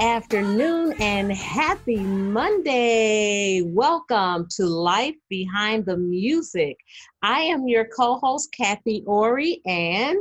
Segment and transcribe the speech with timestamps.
[0.00, 3.60] afternoon and happy Monday.
[3.60, 6.78] Welcome to Life Behind the Music.
[7.22, 10.16] I am your co host, Kathy Ori, and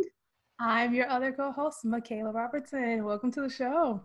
[0.59, 3.05] I'm your other co host, Michaela Robertson.
[3.05, 4.01] Welcome to the show.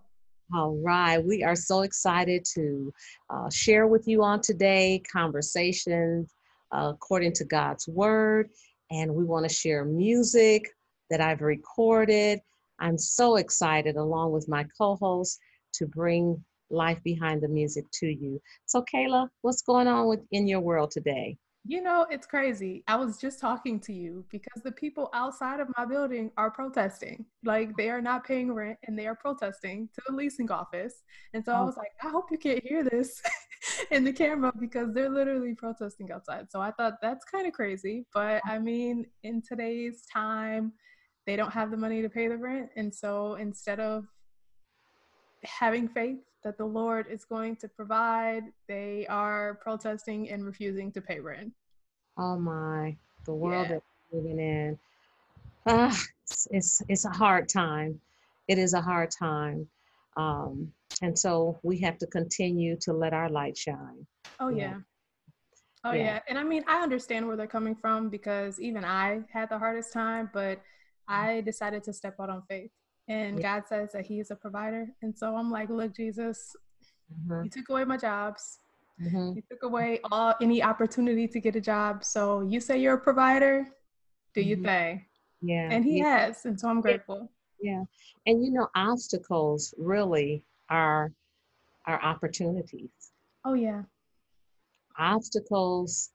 [0.55, 1.19] All right.
[1.19, 2.95] We are so excited to
[3.31, 6.33] uh, share with you on today conversations
[6.71, 8.51] uh, according to God's Word.
[8.93, 10.69] And we want to share music
[11.11, 12.41] that I've recorded.
[12.79, 15.41] I'm so excited, along with my co host,
[15.79, 18.41] to bring life behind the music to you.
[18.67, 21.37] So, Kayla, what's going on with in your world today?
[21.67, 22.85] You know, it's crazy.
[22.89, 27.25] I was just talking to you because the people outside of my building are protesting.
[27.43, 31.03] Like they are not paying rent and they are protesting to the leasing office.
[31.33, 31.57] And so oh.
[31.57, 33.23] I was like, I hope you can't hear this
[33.91, 36.51] in the camera because they're literally protesting outside.
[36.51, 38.05] So I thought that's kind of crazy.
[38.13, 40.75] But I mean, in today's time,
[41.27, 42.69] they don't have the money to pay the rent.
[42.77, 44.05] And so instead of
[45.45, 48.45] having faith that the Lord is going to provide.
[48.69, 51.53] They are protesting and refusing to pay rent.
[52.19, 53.75] Oh my, the world yeah.
[53.75, 54.79] that we're living in.
[55.67, 57.99] Ah, it's, it's, it's a hard time.
[58.49, 59.67] It is a hard time.
[60.17, 60.73] Um,
[61.03, 64.07] and so we have to continue to let our light shine.
[64.39, 64.57] Oh yeah.
[64.57, 64.75] yeah.
[65.85, 66.05] Oh yeah.
[66.05, 66.21] yeah.
[66.29, 69.93] And I mean, I understand where they're coming from because even I had the hardest
[69.93, 70.61] time, but
[71.09, 72.71] I decided to step out on faith
[73.09, 73.59] and yeah.
[73.59, 74.89] God says that He is a provider.
[75.03, 76.57] And so I'm like, look, Jesus,
[77.13, 77.45] mm-hmm.
[77.45, 78.61] you took away my jobs.
[79.03, 79.33] Mm-hmm.
[79.37, 82.05] You took away all any opportunity to get a job.
[82.05, 83.67] So you say you're a provider,
[84.35, 84.51] do mm-hmm.
[84.51, 85.03] you think?
[85.43, 85.69] Yeah.
[85.71, 86.27] And He yeah.
[86.27, 87.31] has, and so I'm grateful.
[87.61, 87.83] Yeah.
[88.27, 91.13] And you know, obstacles really are
[91.87, 92.91] are opportunities.
[93.45, 93.83] Oh yeah.
[94.99, 96.11] Obstacles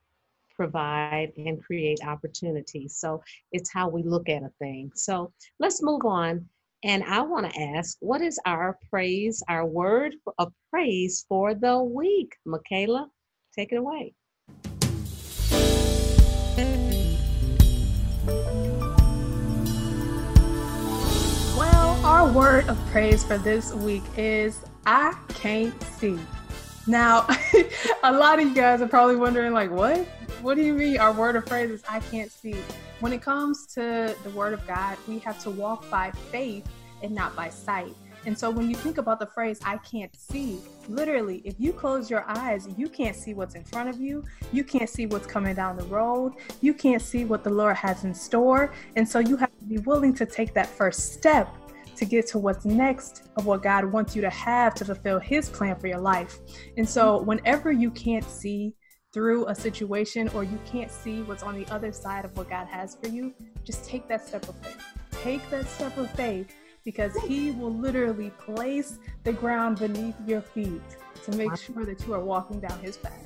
[0.55, 2.95] provide and create opportunities.
[2.97, 4.91] So it's how we look at a thing.
[4.95, 6.45] So let's move on
[6.83, 11.77] and I want to ask, what is our praise, our word of praise for the
[11.77, 12.35] week?
[12.45, 13.09] Michaela,
[13.53, 14.13] take it away.
[21.57, 26.17] Well, our word of praise for this week is I can't see.
[26.87, 27.27] Now,
[28.03, 29.97] a lot of you guys are probably wondering, like, what?
[30.41, 32.55] What do you mean our word of praise is I can't see?
[32.99, 36.67] When it comes to the word of God, we have to walk by faith
[37.01, 37.95] and not by sight.
[38.25, 42.09] And so when you think about the phrase, I can't see, literally, if you close
[42.09, 44.25] your eyes, you can't see what's in front of you.
[44.51, 46.33] You can't see what's coming down the road.
[46.59, 48.73] You can't see what the Lord has in store.
[48.97, 51.47] And so you have to be willing to take that first step
[51.95, 55.49] to get to what's next of what God wants you to have to fulfill His
[55.49, 56.39] plan for your life.
[56.75, 58.75] And so whenever you can't see,
[59.11, 62.67] through a situation or you can't see what's on the other side of what God
[62.67, 63.33] has for you,
[63.63, 64.83] just take that step of faith.
[65.23, 66.53] Take that step of faith
[66.85, 70.81] because He will literally place the ground beneath your feet
[71.23, 73.25] to make sure that you are walking down His path.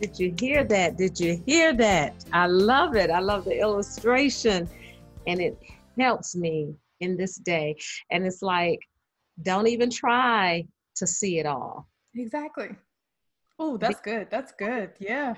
[0.00, 0.96] Did you hear that?
[0.96, 2.24] Did you hear that?
[2.32, 3.10] I love it.
[3.10, 4.68] I love the illustration,
[5.26, 5.58] and it
[5.98, 7.76] helps me in this day.
[8.10, 8.78] And it's like,
[9.42, 10.66] don't even try
[10.96, 11.88] to see it all.
[12.14, 12.68] Exactly.
[13.58, 14.28] Oh, that's good.
[14.30, 14.92] That's good.
[15.00, 15.34] Yeah.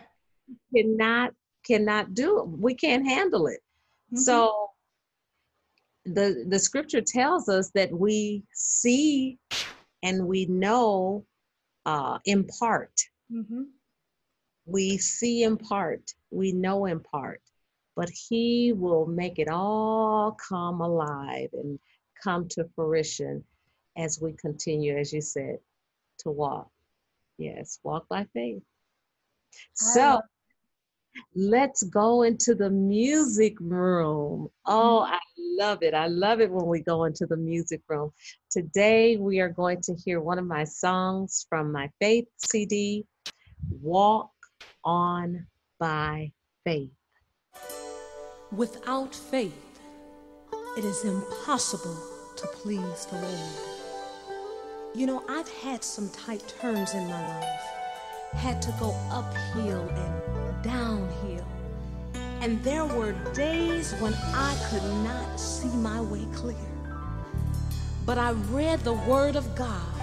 [0.74, 1.32] Cannot
[1.66, 2.48] cannot do it.
[2.48, 3.60] We can't handle it.
[4.12, 4.18] Mm-hmm.
[4.18, 4.70] So
[6.04, 9.38] the the scripture tells us that we see
[10.02, 11.24] and we know
[11.86, 12.92] uh, in part.
[13.32, 13.62] Mm-hmm.
[14.66, 17.40] We see in part, we know in part,
[17.96, 21.78] but He will make it all come alive and
[22.22, 23.44] come to fruition
[23.96, 25.58] as we continue, as you said,
[26.18, 26.70] to walk.
[27.40, 28.62] Yes, walk by faith.
[29.72, 30.20] So
[31.34, 34.48] let's go into the music room.
[34.66, 35.14] Oh, mm-hmm.
[35.14, 35.94] I love it.
[35.94, 38.12] I love it when we go into the music room.
[38.50, 43.06] Today, we are going to hear one of my songs from my faith CD,
[43.80, 44.30] Walk
[44.84, 45.46] on
[45.78, 46.32] by
[46.64, 46.90] Faith.
[48.52, 49.80] Without faith,
[50.76, 51.96] it is impossible
[52.36, 53.79] to please the Lord.
[54.94, 57.60] You know, I've had some tight turns in my life,
[58.32, 61.46] had to go uphill and downhill
[62.40, 66.56] and there were days when I could not see my way clear.
[68.06, 69.94] But I read the Word of God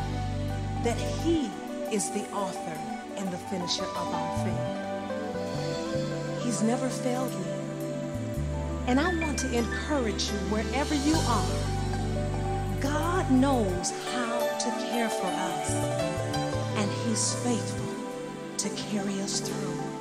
[0.83, 1.49] that He
[1.91, 2.77] is the author
[3.15, 6.43] and the finisher of our faith.
[6.43, 7.47] He's never failed me.
[8.85, 12.79] And I want to encourage you wherever you are.
[12.79, 14.26] God knows how
[14.97, 15.73] care for us,
[16.79, 17.93] and He's faithful
[18.57, 19.96] to carry us through.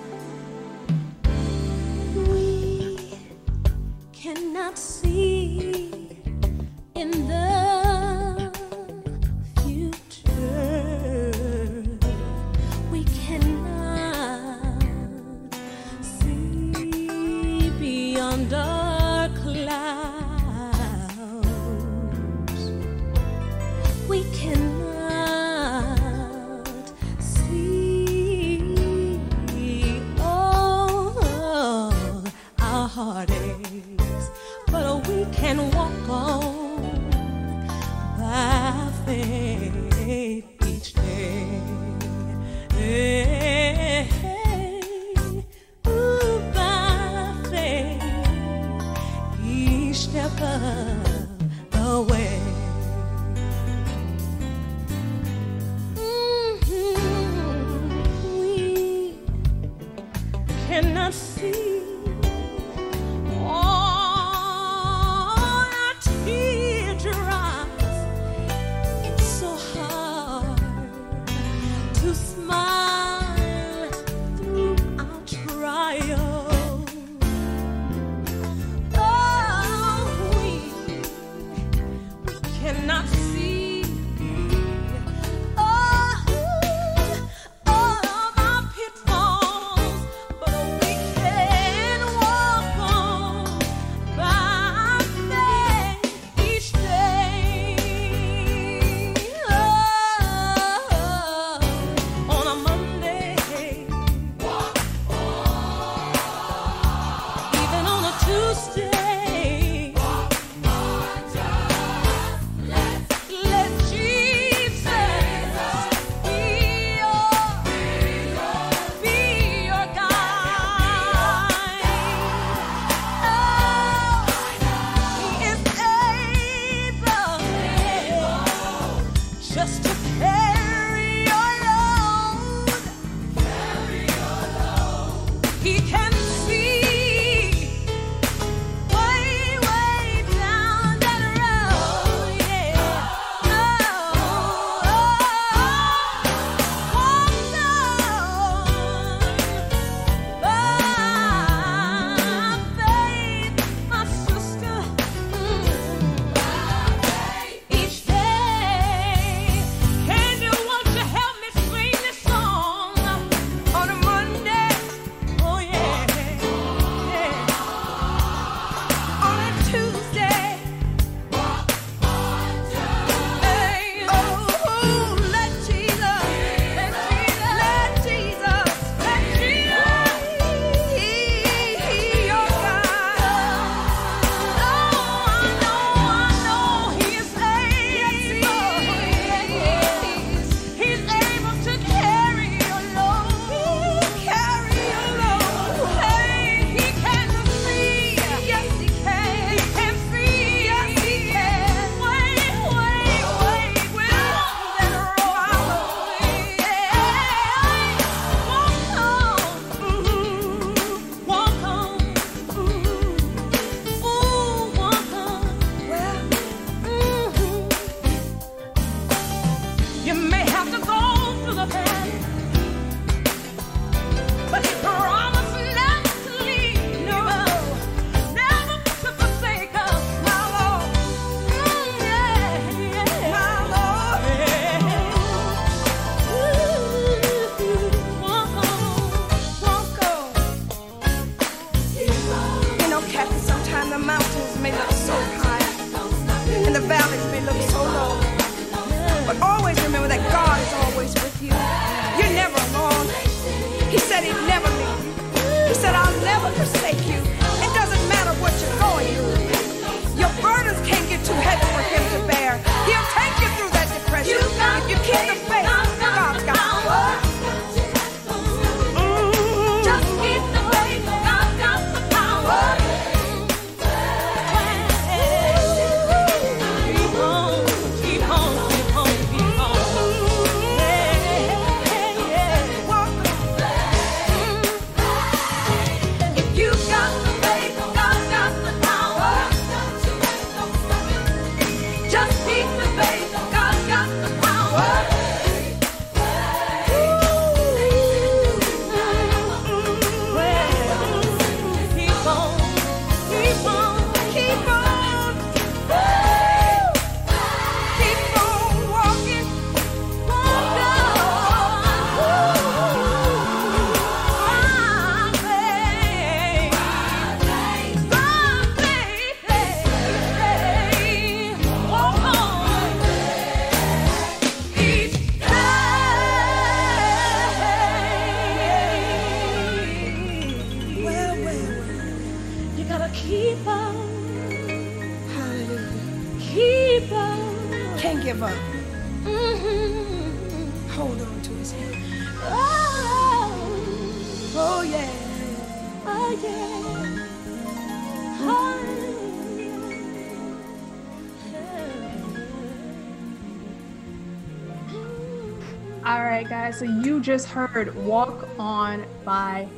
[356.66, 356.78] Guys.
[356.80, 359.68] So you just heard "Walk On" by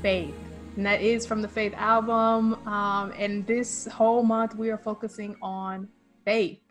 [0.00, 0.34] Faith,
[0.76, 2.54] and that is from the Faith album.
[2.66, 5.88] Um, and this whole month we are focusing on
[6.24, 6.62] faith.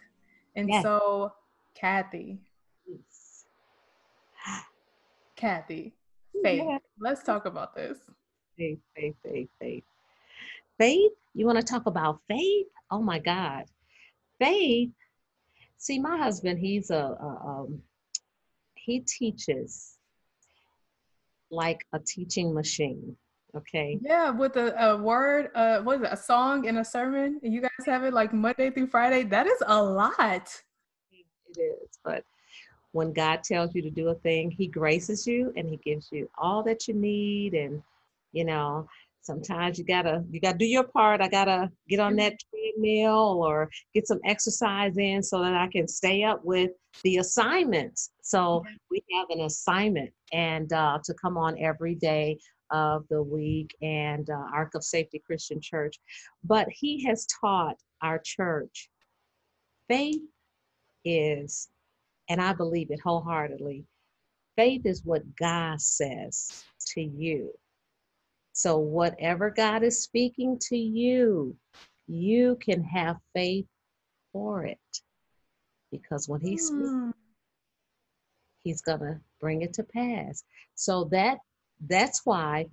[0.55, 0.81] And Yes.
[0.81, 1.31] so,
[1.75, 2.39] Kathy,
[5.35, 5.93] Kathy,
[6.43, 6.63] faith.
[6.65, 6.77] Yeah.
[6.99, 7.99] Let's talk about this.
[8.57, 9.83] Faith, faith, faith, faith.
[10.79, 11.11] Faith?
[11.35, 12.67] You want to talk about faith?
[12.89, 13.65] Oh my God.
[14.39, 14.89] Faith.
[15.77, 17.83] See, my husband, he's a, a um,
[18.87, 19.97] he teaches
[21.51, 23.15] like a teaching machine.
[23.55, 23.99] Okay.
[24.01, 27.39] Yeah, with a, a word, uh, what is it, a song and a sermon?
[27.43, 29.23] And you guys have it like Monday through Friday.
[29.23, 30.63] That is a lot.
[31.11, 31.99] It is.
[32.03, 32.23] But
[32.93, 36.29] when God tells you to do a thing, He graces you and He gives you
[36.37, 37.55] all that you need.
[37.55, 37.83] And,
[38.31, 38.87] you know,
[39.21, 41.21] sometimes you gotta you gotta do your part.
[41.21, 45.87] I gotta get on that treadmill or get some exercise in so that I can
[45.87, 46.71] stay up with
[47.03, 48.11] the assignments.
[48.27, 52.37] So we have an assignment and uh, to come on every day
[52.71, 55.97] of the week and uh, Ark of Safety Christian Church.
[56.43, 58.89] But he has taught our church
[59.87, 60.21] faith
[61.05, 61.69] is,
[62.27, 63.85] and I believe it wholeheartedly,
[64.57, 67.53] faith is what God says to you.
[68.51, 71.55] So, whatever God is speaking to you,
[72.07, 73.67] you can have faith
[74.33, 74.79] for it.
[75.91, 76.91] Because when He speaks,
[78.67, 80.43] He's gonna bring it to pass.
[80.75, 81.37] So that
[81.87, 82.69] that's why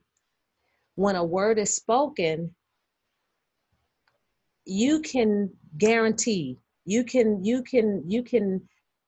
[0.97, 2.55] when a word is spoken,
[4.65, 8.61] you can guarantee you can you can you can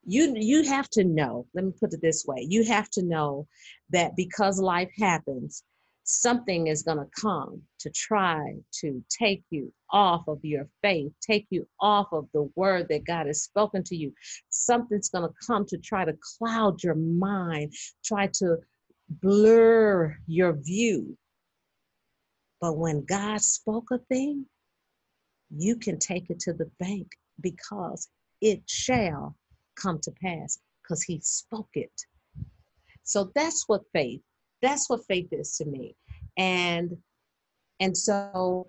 [0.05, 3.47] you you have to know let me put it this way you have to know
[3.91, 5.63] that because life happens
[6.09, 11.47] something is going to come to try to take you off of your faith take
[11.51, 14.13] you off of the word that god has spoken to you
[14.49, 17.73] something's going to come to try to cloud your mind
[18.05, 18.57] try to
[19.23, 21.17] blur your view
[22.61, 24.47] but when god spoke a thing
[25.51, 27.07] you can take it to the bank
[27.41, 28.09] because
[28.41, 29.37] it shall
[29.77, 31.93] come to pass because he spoke it.
[33.05, 34.21] So that's what faith,
[34.67, 35.95] that's what faith is to me.
[36.37, 36.97] And
[37.79, 38.69] and so,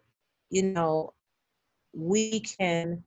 [0.49, 1.13] you know,
[1.93, 3.03] we can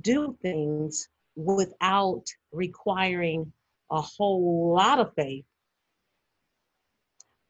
[0.00, 3.52] do things without requiring
[3.90, 5.44] a whole lot of faith.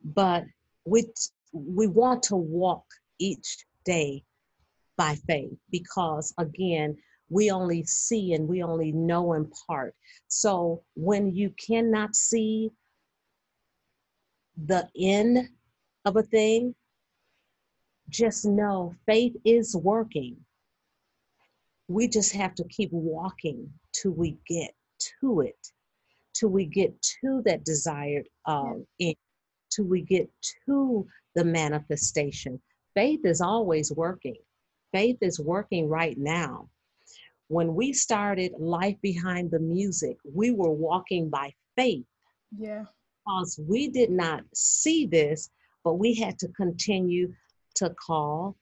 [0.04, 0.44] But
[0.84, 1.04] we
[1.52, 2.84] we want to walk
[3.18, 4.22] each day
[4.96, 6.96] by faith because again
[7.30, 9.94] we only see and we only know in part
[10.28, 12.70] so when you cannot see
[14.56, 15.48] the end
[16.04, 16.74] of a thing
[18.08, 20.36] just know faith is working.
[21.88, 24.72] We just have to keep walking till we get
[25.20, 25.56] to it
[26.34, 29.16] till we get to that desired um, end
[29.70, 30.28] till we get
[30.66, 32.60] to the manifestation.
[32.94, 34.36] Faith is always working.
[34.92, 36.68] Faith is working right now.
[37.48, 42.04] When we started Life Behind the Music, we were walking by faith.
[42.56, 42.84] Yeah.
[43.24, 45.50] Because we did not see this,
[45.82, 47.32] but we had to continue
[47.76, 48.56] to call,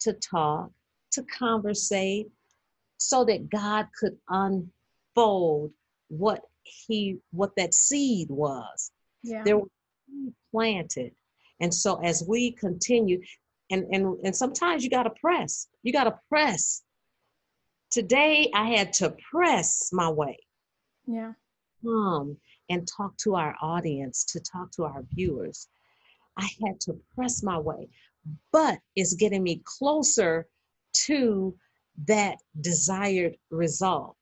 [0.00, 0.70] to talk,
[1.12, 2.28] to conversate
[2.98, 5.72] so that God could unfold
[6.08, 8.92] what he what that seed was
[9.22, 9.42] Yeah.
[9.44, 9.68] there was
[10.52, 11.12] planted
[11.60, 13.20] and so as we continue
[13.70, 16.82] and and and sometimes you got to press you got to press
[17.90, 20.38] today i had to press my way
[21.06, 21.32] yeah.
[21.82, 22.36] come
[22.72, 25.68] and talk to our audience to talk to our viewers
[26.38, 27.88] i had to press my way
[28.52, 30.46] but it's getting me closer
[31.06, 31.54] to
[32.06, 34.16] that desired result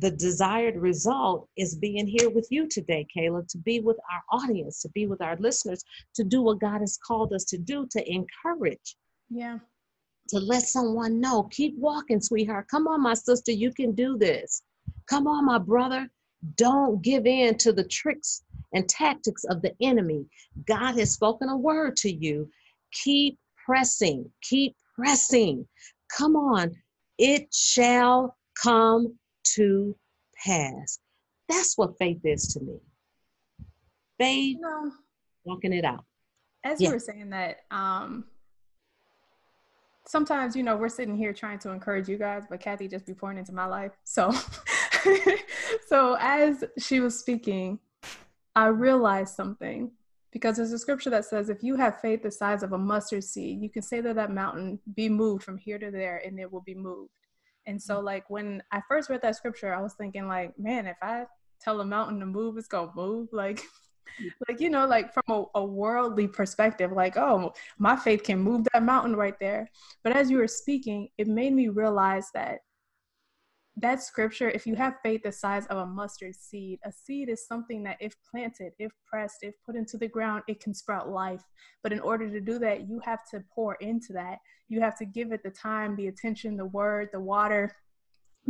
[0.00, 4.80] the desired result is being here with you today, Kayla, to be with our audience,
[4.82, 5.82] to be with our listeners,
[6.14, 8.96] to do what God has called us to do, to encourage,
[9.28, 9.58] Yeah.
[10.28, 12.68] to let someone know, keep walking, sweetheart.
[12.68, 14.62] Come on, my sister, you can do this.
[15.06, 16.08] Come on, my brother.
[16.56, 18.42] Don't give in to the tricks
[18.72, 20.26] and tactics of the enemy.
[20.66, 22.48] God has spoken a word to you.
[22.92, 25.66] Keep pressing, keep pressing.
[26.16, 26.74] Come on,
[27.18, 29.14] it shall come
[29.54, 29.96] to
[30.44, 30.98] pass.
[31.48, 32.78] That's what faith is to me.
[34.18, 34.92] Faith, You know,
[35.44, 36.04] walking it out.
[36.64, 36.88] as Yeah.
[36.88, 38.24] you were saying that, um,
[40.06, 43.12] sometimes you know we're sitting here trying to encourage you guys but kathy just be
[43.12, 44.32] pouring into my life so
[45.86, 47.78] so as she was speaking
[48.54, 49.90] i realized something
[50.32, 53.24] because there's a scripture that says if you have faith the size of a mustard
[53.24, 56.50] seed you can say that that mountain be moved from here to there and it
[56.50, 57.10] will be moved.
[57.66, 60.96] And so like when i first read that scripture i was thinking like man if
[61.02, 61.24] i
[61.60, 63.28] tell a mountain to move it's gonna move.
[63.32, 63.62] Like
[64.48, 68.66] like you know like from a, a, worldly perspective like oh my faith can move
[68.72, 69.70] that mountain right there.
[70.02, 72.60] But as you were speaking it made me realize that
[73.80, 77.46] that scripture if you have faith the size of a mustard seed a seed is
[77.46, 81.42] something that if planted if pressed if put into the ground it can sprout life
[81.82, 85.04] but in order to do that you have to pour into that you have to
[85.04, 87.72] give it the time the attention the word the water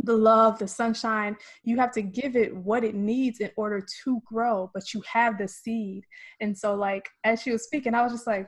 [0.03, 1.35] the love, the sunshine.
[1.63, 5.37] You have to give it what it needs in order to grow, but you have
[5.37, 6.05] the seed.
[6.39, 8.47] And so, like, as she was speaking, I was just like,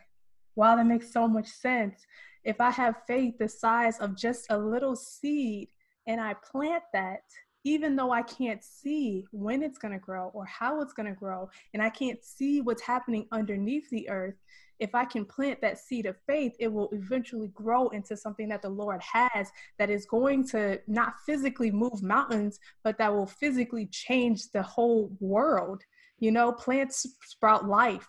[0.56, 2.06] wow, that makes so much sense.
[2.44, 5.68] If I have faith the size of just a little seed
[6.08, 7.22] and I plant that,
[7.64, 11.20] even though I can't see when it's going to grow or how it's going to
[11.20, 14.36] grow, and I can't see what's happening underneath the earth,
[14.80, 18.64] if I can plant that seed of faith, it will eventually grow into something that
[18.64, 23.86] the Lord has that is going to not physically move mountains, but that will physically
[23.92, 25.84] change the whole world.
[26.18, 28.08] You know, plants sprout life,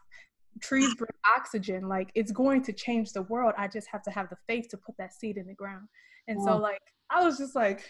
[0.61, 1.89] trees bring oxygen.
[1.89, 3.55] Like it's going to change the world.
[3.57, 5.89] I just have to have the faith to put that seed in the ground.
[6.29, 7.83] And so, like, I was just like,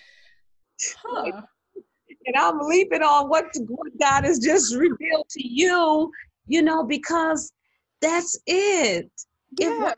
[1.03, 1.43] huh.
[2.25, 6.09] And I'm leaping on what, what God has just revealed to you,
[6.47, 7.53] you know, because
[8.01, 9.11] that's it.
[9.59, 9.93] Yeah.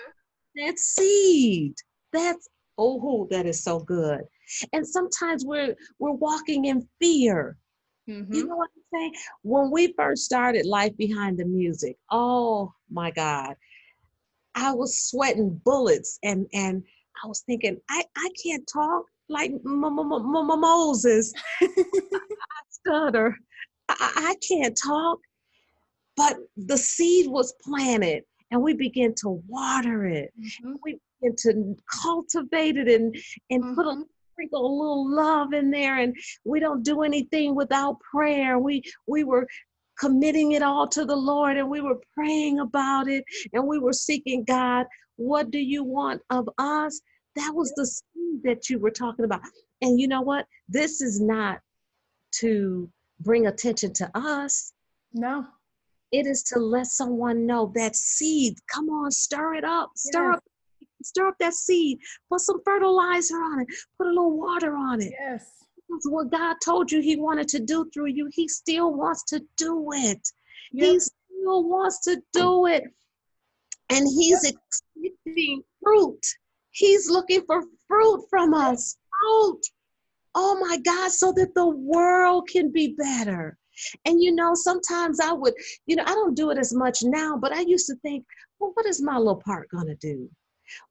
[0.56, 1.74] that seed.
[2.12, 4.20] That's oh, that is so good.
[4.72, 7.56] And sometimes we're we're walking in fear.
[8.08, 8.32] Mm-hmm.
[8.32, 9.12] You know what I'm?
[9.42, 13.56] When we first started Life Behind the Music, oh my God,
[14.54, 16.82] I was sweating bullets and and
[17.22, 21.32] I was thinking, I, I can't talk like Moses.
[21.62, 21.68] I
[22.68, 23.36] stutter.
[23.88, 25.18] I, I can't talk.
[26.16, 30.32] But the seed was planted and we begin to water it.
[30.38, 30.74] Mm-hmm.
[30.84, 33.16] We begin to cultivate it and,
[33.50, 33.74] and mm-hmm.
[33.74, 38.58] put a sprinkle a little love in there and we don't do anything without prayer.
[38.58, 39.46] We we were
[39.98, 43.92] committing it all to the Lord and we were praying about it and we were
[43.92, 47.00] seeking God, what do you want of us?
[47.36, 49.40] That was the seed that you were talking about.
[49.82, 50.46] And you know what?
[50.68, 51.60] This is not
[52.40, 54.72] to bring attention to us.
[55.12, 55.46] No.
[56.12, 58.58] It is to let someone know that seed.
[58.72, 59.90] Come on, stir it up.
[59.96, 60.36] Stir yes.
[60.36, 60.44] up.
[61.04, 61.98] Stir up that seed.
[62.30, 63.68] Put some fertilizer on it.
[63.98, 65.12] Put a little water on it.
[65.18, 65.64] Yes.
[65.76, 69.42] Because what God told you He wanted to do through you, He still wants to
[69.56, 70.28] do it.
[70.72, 70.86] Yep.
[70.86, 72.84] He still wants to do it.
[73.90, 74.54] And He's yep.
[74.54, 76.20] expecting fruit.
[76.70, 78.96] He's looking for fruit from us.
[79.20, 79.60] Fruit.
[80.34, 83.56] Oh my God, so that the world can be better.
[84.04, 85.54] And you know, sometimes I would,
[85.86, 88.24] you know, I don't do it as much now, but I used to think,
[88.58, 90.28] well, what is my little part going to do?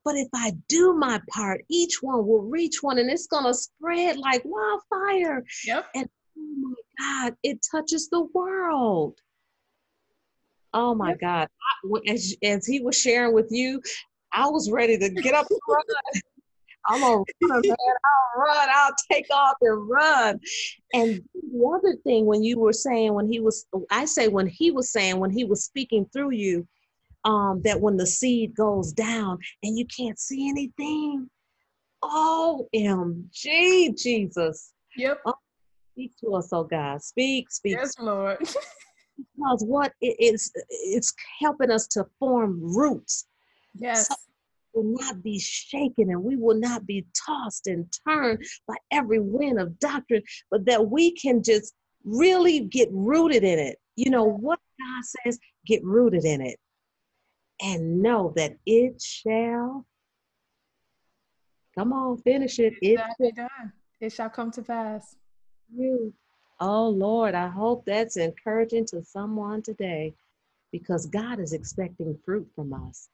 [0.04, 3.54] But if I do my part, each one will reach one and it's going to
[3.54, 5.43] spread like wildfire.
[5.65, 5.86] Yep.
[5.96, 9.17] And oh my God, it touches the world.
[10.74, 11.19] Oh my yep.
[11.19, 11.48] God.
[11.48, 13.82] I, as, as he was sharing with you,
[14.34, 15.84] I was ready to get up and run.
[16.86, 17.76] I'm gonna run, man.
[17.78, 18.67] I'll run.
[18.72, 20.39] I'll take off and run.
[20.93, 24.72] And the other thing, when you were saying, when he was, I say, when he
[24.72, 26.67] was saying, when he was speaking through you,
[27.25, 31.29] um, that when the seed goes down and you can't see anything,
[32.03, 34.73] OMG, Jesus.
[34.97, 35.21] Yep.
[35.25, 35.33] Oh,
[35.93, 37.01] speak to us, oh God.
[37.01, 37.77] Speak, speak.
[37.77, 38.39] Yes, Lord.
[39.17, 43.25] because what it is, it's helping us to form roots.
[43.75, 44.07] Yes.
[44.07, 44.15] So
[44.73, 49.59] will not be shaken and we will not be tossed and turned by every wind
[49.59, 53.77] of doctrine, but that we can just really get rooted in it.
[53.95, 56.57] You know what God says, get rooted in it
[57.62, 59.86] and know that it shall.
[61.78, 62.74] Come on, finish it.
[62.82, 63.74] It shall done.
[64.00, 65.16] It shall come to pass.
[65.76, 66.13] You.
[66.60, 70.13] Oh Lord, I hope that's encouraging to someone today
[70.72, 73.10] because God is expecting fruit from us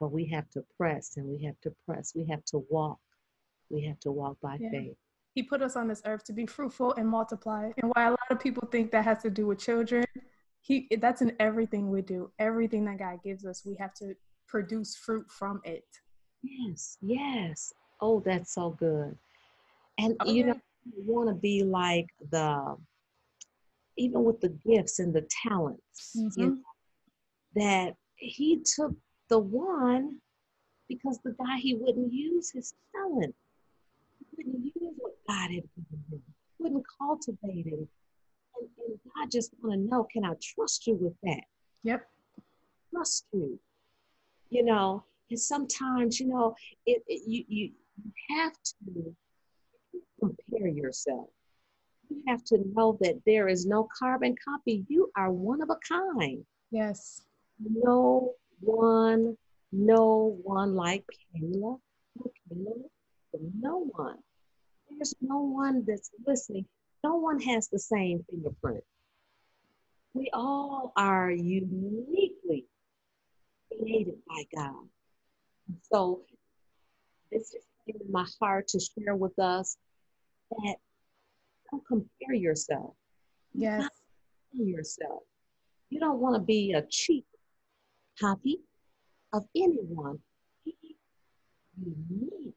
[0.00, 2.14] but we have to press and we have to press.
[2.16, 2.98] We have to walk.
[3.68, 4.70] We have to walk by yeah.
[4.70, 4.96] faith.
[5.34, 7.70] He put us on this earth to be fruitful and multiply.
[7.76, 10.04] And why a lot of people think that has to do with children,
[10.62, 12.30] he that's in everything we do.
[12.38, 14.14] Everything that God gives us, we have to
[14.46, 15.84] produce fruit from it.
[16.42, 17.72] Yes, yes.
[18.00, 19.16] Oh, that's so good.
[19.98, 20.32] And okay.
[20.32, 22.76] you know, you want to be like the
[23.96, 26.40] even with the gifts and the talents, mm-hmm.
[26.40, 26.56] you know,
[27.54, 28.94] that he took
[29.28, 30.18] the one
[30.88, 33.34] because the guy he wouldn't use his talent.
[34.18, 36.22] He wouldn't use what God had given him.
[36.58, 37.88] He wouldn't cultivate it.
[38.60, 41.42] And, and God just want to know, can I trust you with that?
[41.82, 42.06] Yep.
[42.92, 43.58] Trust you.
[44.50, 46.54] You know, and sometimes, you know,
[46.86, 47.70] it, it you, you
[48.02, 48.52] you have
[48.84, 49.14] to
[50.18, 51.28] compare yourself.
[52.08, 54.84] You have to know that there is no carbon copy.
[54.88, 56.44] You are one of a kind.
[56.70, 57.22] Yes.
[57.58, 59.36] No one,
[59.72, 61.04] no one like
[61.36, 61.78] Kayla.
[62.16, 64.16] No, Kayla, no one.
[64.88, 66.66] There's no one that's listening.
[67.02, 68.84] No one has the same fingerprint.
[70.14, 72.66] We all are uniquely
[73.70, 74.88] created by God.
[75.92, 76.22] So
[77.30, 79.76] this just came in my heart to share with us
[80.50, 80.76] that
[81.70, 82.94] don't compare yourself.
[83.54, 83.88] Yes.
[84.50, 85.22] Compare yourself.
[85.90, 87.24] You don't want to be a cheap
[88.20, 88.60] copy
[89.32, 90.18] of anyone.
[90.64, 90.74] Be
[91.80, 92.54] unique.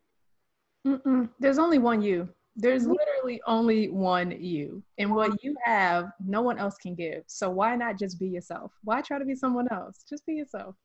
[0.86, 1.30] Mm-mm.
[1.40, 2.30] There's only one you.
[2.56, 2.94] There's mm-hmm.
[2.94, 4.84] literally only one you.
[4.98, 5.48] And what mm-hmm.
[5.48, 7.24] you have, no one else can give.
[7.28, 8.72] So why not just be yourself?
[8.84, 10.04] Why try to be someone else?
[10.08, 10.76] Just be yourself.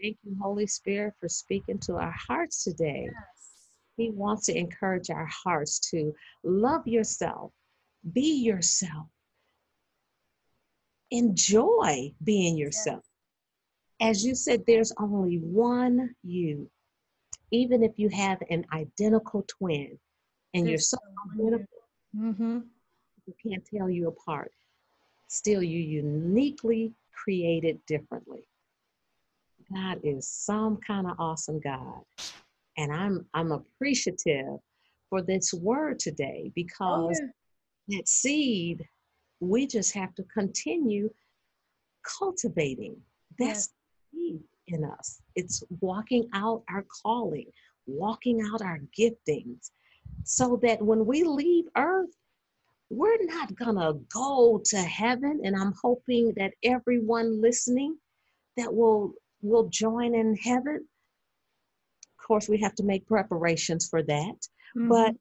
[0.00, 3.04] Thank you, Holy Spirit, for speaking to our hearts today.
[3.04, 3.42] Yes.
[3.96, 7.52] He wants to encourage our hearts to love yourself,
[8.12, 9.06] be yourself,
[11.10, 13.04] enjoy being yourself.
[14.00, 16.70] As you said, there's only one you.
[17.52, 19.98] Even if you have an identical twin
[20.54, 20.98] and you're so
[21.36, 21.66] one
[22.16, 22.58] Mm-hmm.
[23.26, 24.52] you can't tell you apart.
[25.28, 28.44] Still, you uniquely created differently.
[29.72, 32.02] God is some kind of awesome God.
[32.76, 34.58] And I'm I'm appreciative
[35.08, 37.20] for this word today Oh, because
[37.88, 37.96] yeah.
[37.98, 38.86] that seed,
[39.40, 41.10] we just have to continue
[42.02, 42.96] cultivating.
[43.38, 45.20] That's the seed in us.
[45.34, 47.46] It's walking out our calling,
[47.86, 49.70] walking out our giftings,
[50.24, 52.14] so that when we leave earth,
[52.90, 55.40] we're not gonna go to heaven.
[55.44, 57.98] And I'm hoping that everyone listening
[58.56, 60.86] that will will join in heaven.
[62.18, 64.88] Of course, we have to make preparations for that Mhm.
[64.88, 65.16] but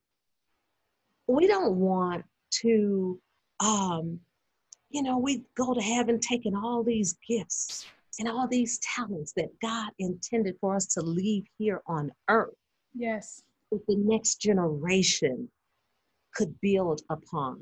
[1.28, 2.26] we don't want
[2.62, 3.20] to
[3.60, 4.20] um
[4.90, 7.86] you know we go to heaven taking all these gifts
[8.20, 12.56] and all these talents that god intended for us to leave here on earth
[12.94, 13.44] yes.
[13.72, 15.50] That the next generation
[16.36, 17.60] could build upon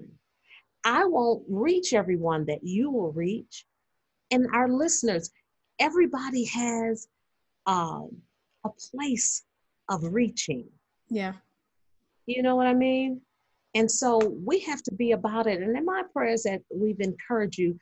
[0.85, 3.65] i won't reach everyone that you will reach
[4.31, 5.31] and our listeners
[5.79, 7.07] everybody has
[7.65, 8.09] um,
[8.65, 9.43] a place
[9.89, 10.67] of reaching
[11.09, 11.33] Yeah.
[12.25, 13.21] You know what I mean?
[13.73, 15.61] And so we have to be about it.
[15.61, 17.79] And in my prayers that we've encouraged you,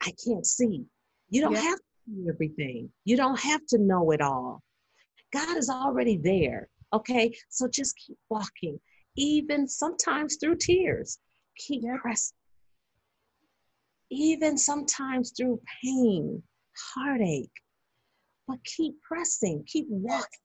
[0.00, 0.84] I can't see.
[1.30, 1.60] You don't Yeah.
[1.62, 2.92] have to see everything.
[3.04, 4.62] You don't have to know it all.
[5.32, 6.68] God is already there.
[6.94, 7.36] Okay.
[7.50, 8.80] So just keep walking,
[9.16, 11.18] even sometimes through tears.
[11.56, 12.00] Keep Yep.
[12.00, 12.36] pressing.
[14.10, 16.42] Even sometimes through pain,
[16.94, 17.50] heartache.
[18.46, 20.40] But keep pressing, keep walking,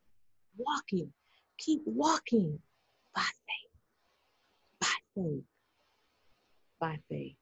[0.58, 1.14] walking,
[1.58, 2.60] keep walking
[3.14, 3.82] by faith,
[4.80, 5.44] by faith,
[6.80, 7.36] by faith.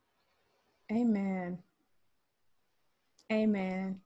[0.92, 1.60] Amen.
[3.32, 4.02] Amen.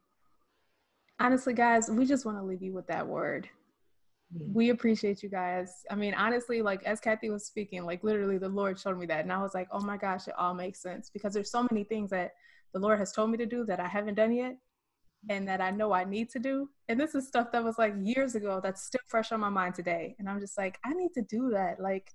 [1.19, 3.49] Honestly, guys, we just want to leave you with that word.
[4.33, 4.45] Yeah.
[4.53, 5.83] We appreciate you guys.
[5.89, 9.21] I mean, honestly, like as Kathy was speaking, like literally the Lord showed me that.
[9.21, 11.83] And I was like, oh my gosh, it all makes sense because there's so many
[11.83, 12.31] things that
[12.73, 14.55] the Lord has told me to do that I haven't done yet
[15.29, 16.69] and that I know I need to do.
[16.87, 19.75] And this is stuff that was like years ago that's still fresh on my mind
[19.75, 20.15] today.
[20.17, 21.79] And I'm just like, I need to do that.
[21.79, 22.11] Like,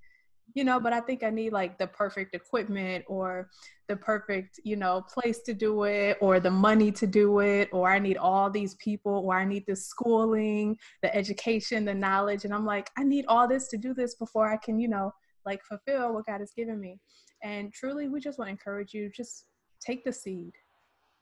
[0.54, 3.50] you know, but I think I need like the perfect equipment or
[3.88, 7.90] the perfect, you know, place to do it or the money to do it or
[7.90, 12.54] I need all these people or I need the schooling, the education, the knowledge and
[12.54, 15.12] I'm like I need all this to do this before I can, you know,
[15.44, 16.98] like fulfill what God has given me.
[17.42, 19.44] And truly we just want to encourage you just
[19.80, 20.52] take the seed.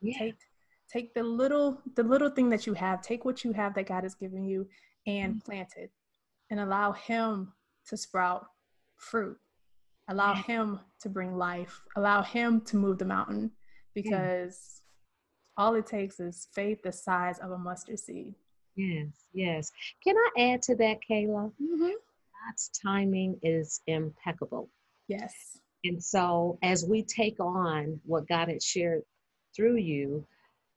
[0.01, 0.17] Yeah.
[0.17, 0.35] Take
[0.87, 4.03] take the little the little thing that you have, take what you have that God
[4.03, 4.67] has given you
[5.07, 5.39] and mm-hmm.
[5.39, 5.91] plant it
[6.51, 7.53] and allow him
[7.87, 8.47] to sprout
[8.97, 9.37] fruit
[10.09, 10.41] allow Yeah.
[10.43, 13.51] him to bring life allow him to move the mountain
[13.93, 14.81] because
[15.57, 18.35] all it takes is faith the size of a mustard seed
[18.77, 19.71] Yes, yes.
[20.03, 21.49] Can I add to that, Kayla?
[21.63, 21.91] Mm-hmm.
[22.49, 24.69] God's timing is impeccable.
[25.07, 29.03] yes And so, as we take on what God had shared
[29.55, 30.27] through you,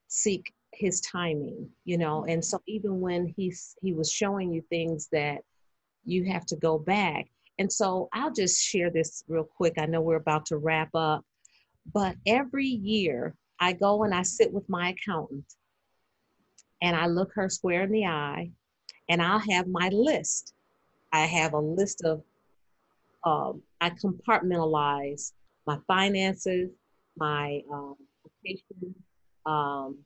[0.06, 1.68] seek His timing.
[1.86, 5.42] You know, and so even when He's He was showing you things that
[6.04, 7.26] you have to go back.
[7.58, 9.74] And so, I'll just share this real quick.
[9.78, 11.24] I know we're about to wrap up,
[11.92, 15.44] but every year I go and I sit with my accountant,
[16.80, 18.50] and I look her square in the eye,
[19.08, 20.54] and I'll have my list.
[21.12, 22.22] I have a list of,
[23.24, 25.32] um, I compartmentalize
[25.66, 26.70] my finances,
[27.16, 27.96] my um,
[29.46, 29.98] um,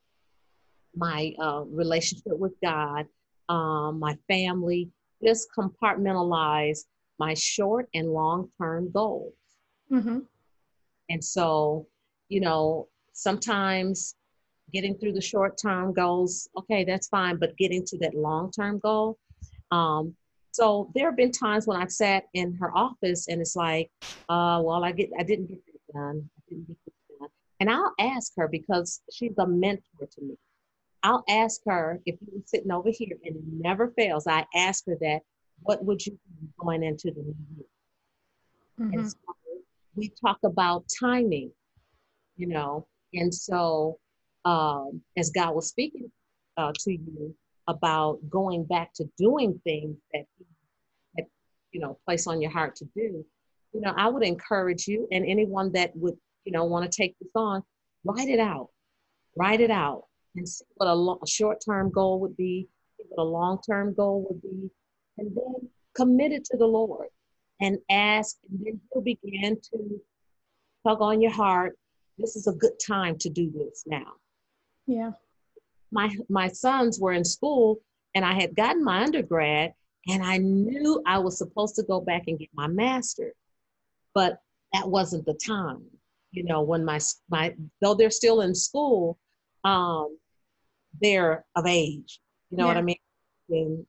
[0.94, 3.06] my uh, relationship with God,
[3.48, 4.90] um, my family,
[5.22, 6.84] just compartmentalize
[7.26, 9.34] my short and long term goals.
[9.90, 10.20] Mm-hmm.
[11.10, 11.86] And so,
[12.28, 14.16] you know, sometimes
[14.72, 18.80] getting through the short term goals, okay, that's fine, but getting to that long term
[18.80, 19.18] goal.
[19.70, 20.14] Um,
[20.50, 23.88] so there have been times when I've sat in her office and it's like,
[24.28, 26.28] uh, well, I get, I didn't get this done.
[26.38, 27.28] I didn't get this done.
[27.60, 30.34] And I'll ask her because she's a mentor to me.
[31.04, 34.26] I'll ask her if you were sitting over here and it never fails.
[34.26, 35.20] I ask her that,
[35.64, 37.66] what would you do going into the new year?
[38.80, 38.98] Mm-hmm.
[38.98, 39.16] And so
[39.94, 41.52] we talk about timing,
[42.36, 43.98] you know, and so
[44.44, 46.10] um, as God was speaking
[46.56, 47.34] uh, to you
[47.68, 50.44] about going back to doing things that He
[51.16, 51.26] had,
[51.72, 53.24] you know, placed on your heart to do,
[53.72, 57.16] you know, I would encourage you and anyone that would, you know, want to take
[57.20, 57.62] this on,
[58.04, 58.68] write it out,
[59.36, 60.04] write it out,
[60.36, 64.26] and see what a, lo- a short-term goal would be, see what a long-term goal
[64.28, 64.70] would be,
[65.18, 67.08] and then commit it to the Lord
[67.60, 70.00] and ask, and then He'll begin to
[70.86, 71.76] tug on your heart.
[72.18, 74.12] This is a good time to do this now
[74.86, 75.12] Yeah.
[75.90, 77.80] my my sons were in school
[78.14, 79.72] and I had gotten my undergrad
[80.08, 83.32] and I knew I was supposed to go back and get my master,
[84.14, 84.38] but
[84.72, 85.84] that wasn't the time.
[86.32, 86.98] You know, when my
[87.30, 89.18] my though they're still in school,
[89.64, 90.18] um,
[91.00, 92.20] they're of age.
[92.50, 92.96] You know what I mean?
[93.50, 93.86] And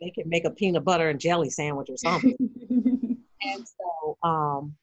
[0.00, 2.36] they can make a peanut butter and jelly sandwich or something.
[3.42, 4.74] And so, um,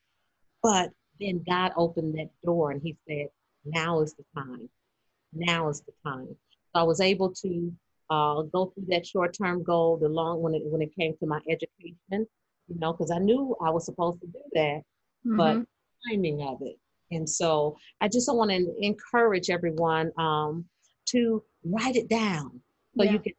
[0.61, 3.27] but then God opened that door and He said,
[3.65, 4.69] "Now is the time.
[5.33, 6.35] Now is the time." So
[6.79, 7.73] I was able to
[8.09, 11.39] uh, go through that short-term goal, the long when it when it came to my
[11.49, 11.97] education,
[12.67, 14.81] you know, because I knew I was supposed to do that,
[15.25, 15.65] but Mhm.
[16.07, 16.77] timing of it.
[17.11, 20.65] And so I just want to encourage everyone um,
[21.07, 22.61] to write it down
[22.95, 23.13] so Yeah.
[23.13, 23.33] you can,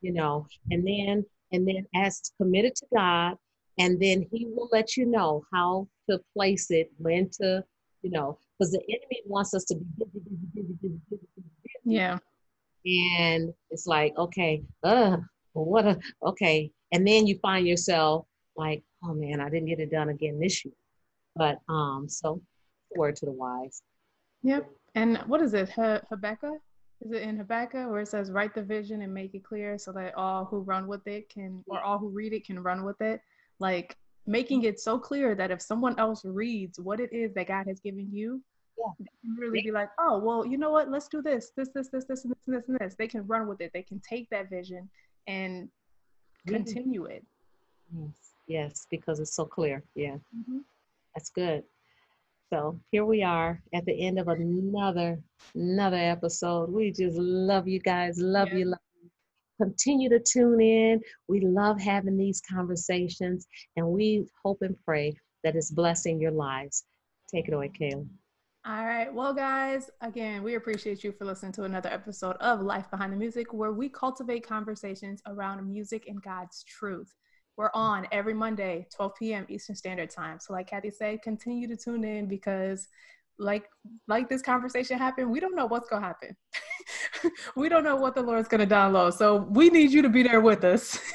[0.00, 3.36] you know, and then and then as committed to God,
[3.78, 7.64] and then He will let you know how to place it, when to,
[8.02, 11.48] you know, because the enemy wants us to be busy, busy, busy, busy, busy, busy,
[11.64, 11.78] busy.
[11.84, 12.18] yeah.
[12.86, 15.18] And it's like, okay, uh,
[15.52, 16.70] what a okay.
[16.92, 20.64] And then you find yourself like, oh man, I didn't get it done again this
[20.64, 20.74] year.
[21.36, 22.40] But um, so
[22.96, 23.82] word to the wise.
[24.42, 24.68] Yep.
[24.94, 25.68] And what is it?
[25.70, 26.60] Ha- Habakkuk?
[27.02, 29.90] Is it in Habakkuk where it says, write the vision and make it clear so
[29.92, 33.00] that all who run with it can, or all who read it can run with
[33.00, 33.20] it?
[33.58, 37.66] Like making it so clear that if someone else reads what it is that God
[37.66, 38.42] has given you,
[38.78, 38.92] Yeah.
[38.98, 40.90] they can really be like, oh, well, you know what?
[40.90, 42.94] Let's do this, this, this, this, this, and this, and this, and this.
[42.98, 43.70] They can run with it.
[43.72, 44.88] They can take that vision
[45.26, 45.70] and
[46.46, 47.24] continue it.
[47.96, 49.82] Yes, yes, because it's so clear.
[49.94, 50.64] Yeah, Mhm.
[51.14, 51.64] that's good.
[52.52, 55.18] So here we are at the end of another
[55.54, 56.70] another episode.
[56.70, 58.18] We just love you guys.
[58.18, 58.56] Love Yeah.
[58.58, 58.64] you.
[58.66, 59.10] Love you.
[59.62, 61.00] Continue to tune in.
[61.28, 66.84] We love having these conversations, and we hope and pray that it's blessing your lives.
[67.28, 68.08] Take it away, Kayla.
[68.66, 69.12] All right.
[69.14, 73.16] Well, guys, again, we appreciate you for listening to another episode of Life Behind the
[73.16, 77.14] Music, where we cultivate conversations around music and God's truth.
[77.56, 79.46] We're on every Monday, 12 p.m.
[79.48, 80.38] Eastern Standard Time.
[80.40, 82.88] So, like Kathy said, continue to tune in because,
[83.38, 83.68] like,
[84.08, 86.36] like this conversation happened, we don't know what's gonna happen.
[87.56, 89.14] we don't know what the Lord's gonna download.
[89.14, 90.98] So, we need you to be there with us.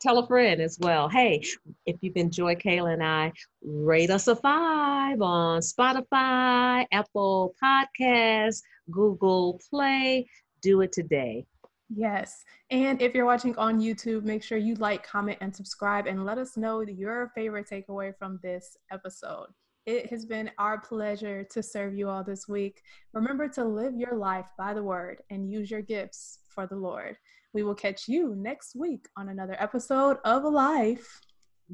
[0.00, 1.10] Tell a friend as well.
[1.10, 1.42] Hey,
[1.84, 9.60] if you've enjoyed Kayla and I, rate us a five on Spotify, Apple Podcasts, Google
[9.68, 10.26] Play.
[10.62, 11.44] Do it today.
[11.92, 12.44] Yes.
[12.70, 16.38] And if you're watching on YouTube, make sure you like, comment, and subscribe and let
[16.38, 19.48] us know your favorite takeaway from this episode.
[19.86, 22.82] It has been our pleasure to serve you all this week.
[23.12, 27.16] Remember to live your life by the word and use your gifts for the Lord.
[27.54, 31.20] We will catch you next week on another episode of Life.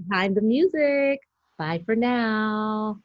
[0.09, 1.21] Behind the music.
[1.59, 3.01] Bye for now.